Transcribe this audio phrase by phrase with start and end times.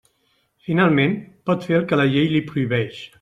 [0.69, 1.13] Finalment,
[1.51, 3.03] pot fer el que la llei li prohibeix.